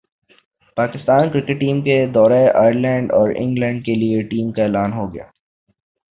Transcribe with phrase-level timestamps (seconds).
[0.77, 5.23] Pakistan cricket team کے دورہ Ireland اور انگلینڈ کیلئے ٹیم کا اعلان ہو گیا